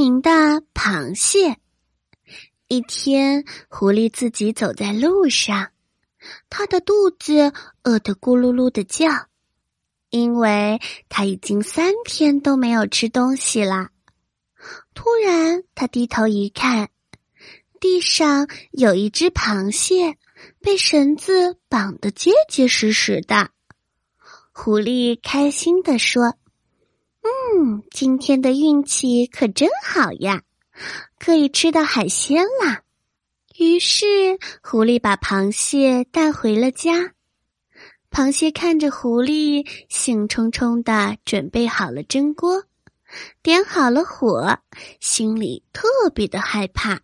[0.00, 0.30] 名的
[0.72, 1.58] 螃蟹。
[2.68, 5.72] 一天，狐狸自己走在路上，
[6.48, 7.52] 它的肚子
[7.82, 9.26] 饿得咕噜噜的叫，
[10.08, 13.90] 因为它已经三天都没有吃东西了。
[14.94, 16.88] 突然，他低头一看，
[17.78, 20.16] 地上有一只螃蟹
[20.62, 23.50] 被绳子绑得结结实实的。
[24.50, 26.38] 狐狸开心地说
[27.52, 30.42] ：“嗯，今天的运气可真好呀！”
[31.18, 32.82] 可以吃到海鲜啦！
[33.58, 34.06] 于是
[34.62, 37.12] 狐狸把螃蟹带回了家。
[38.10, 42.64] 螃蟹看着狐狸，兴冲冲的准备好了蒸锅，
[43.42, 44.58] 点好了火，
[45.00, 47.00] 心里特别的害怕。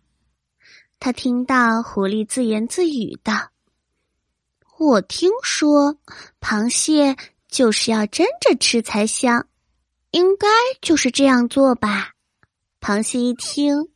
[0.99, 3.51] 他听到狐狸自言自语道
[4.79, 5.95] ：“我听说
[6.41, 7.15] 螃蟹
[7.47, 9.47] 就是要蒸着吃才香，
[10.11, 10.47] 应该
[10.81, 12.13] 就是这样做吧。”
[12.79, 13.89] 螃蟹一听，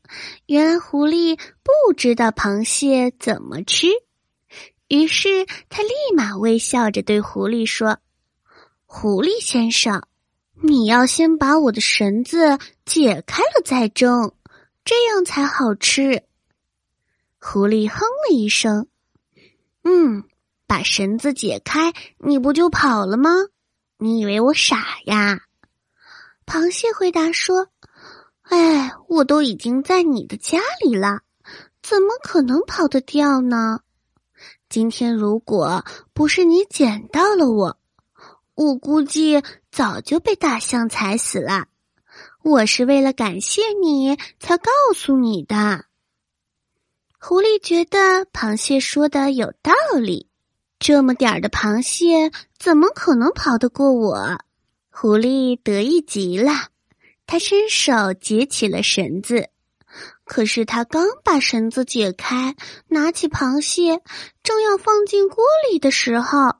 [0.47, 3.87] 原来狐狸不知道螃蟹怎么吃，
[4.87, 7.99] 于是他立马微笑着对狐狸说
[8.85, 10.03] ：“狐狸先生，
[10.61, 14.33] 你要先把我的绳子解开了再蒸，
[14.83, 16.23] 这样才好吃。”
[17.39, 18.87] 狐狸哼了一声
[19.85, 20.23] ：“嗯，
[20.67, 23.29] 把绳子解开，你不就跑了吗？
[23.97, 25.41] 你以为我傻呀？”
[26.51, 27.69] 螃蟹回答说。
[28.41, 31.21] 哎，我都已经在你的家里了，
[31.81, 33.79] 怎么可能跑得掉呢？
[34.67, 37.77] 今天如果不是你捡到了我，
[38.53, 39.41] 我估计
[39.71, 41.67] 早就被大象踩死了。
[42.43, 45.85] 我是为了感谢你才告诉你的。
[47.17, 50.27] 狐狸觉得螃蟹说的有道理，
[50.79, 52.29] 这么点儿的螃蟹
[52.59, 54.37] 怎么可能跑得过我？
[54.91, 56.51] 狐狸得意极了。
[57.25, 59.49] 他伸手解起了绳子，
[60.25, 62.55] 可是他刚把绳子解开，
[62.87, 64.01] 拿起螃蟹，
[64.43, 66.55] 正要放进锅里的时候，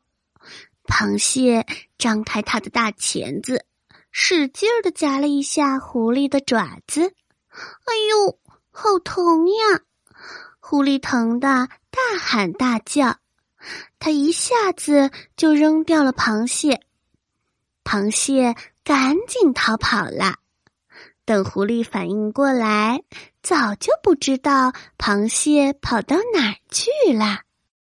[0.85, 1.65] 螃蟹
[1.97, 3.65] 张开它的大钳子，
[4.11, 7.01] 使劲儿的夹了一下狐狸的爪子。
[7.01, 8.39] 哎呦，
[8.71, 9.81] 好疼呀！
[10.59, 13.17] 狐狸疼得大喊大叫，
[13.99, 16.79] 他一下子就扔掉了螃蟹，
[17.83, 20.35] 螃蟹赶紧逃跑了。
[21.25, 23.03] 等狐狸反应过来，
[23.43, 27.41] 早就不知道螃蟹跑到哪儿去了。